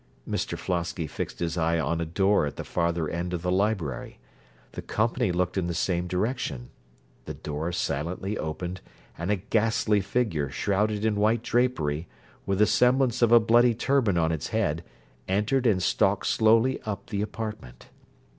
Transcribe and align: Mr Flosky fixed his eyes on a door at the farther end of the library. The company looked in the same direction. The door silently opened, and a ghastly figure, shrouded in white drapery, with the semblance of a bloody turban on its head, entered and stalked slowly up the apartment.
Mr 0.27 0.57
Flosky 0.57 1.05
fixed 1.07 1.37
his 1.37 1.59
eyes 1.59 1.79
on 1.79 2.01
a 2.01 2.07
door 2.07 2.47
at 2.47 2.55
the 2.55 2.63
farther 2.63 3.07
end 3.07 3.35
of 3.35 3.43
the 3.43 3.51
library. 3.51 4.17
The 4.71 4.81
company 4.81 5.31
looked 5.31 5.59
in 5.59 5.67
the 5.67 5.75
same 5.75 6.07
direction. 6.07 6.71
The 7.25 7.35
door 7.35 7.71
silently 7.71 8.35
opened, 8.35 8.81
and 9.15 9.29
a 9.29 9.35
ghastly 9.35 10.01
figure, 10.01 10.49
shrouded 10.49 11.05
in 11.05 11.17
white 11.17 11.43
drapery, 11.43 12.07
with 12.47 12.57
the 12.57 12.65
semblance 12.65 13.21
of 13.21 13.31
a 13.31 13.39
bloody 13.39 13.75
turban 13.75 14.17
on 14.17 14.31
its 14.31 14.47
head, 14.47 14.83
entered 15.27 15.67
and 15.67 15.83
stalked 15.83 16.25
slowly 16.25 16.81
up 16.81 17.11
the 17.11 17.21
apartment. 17.21 17.89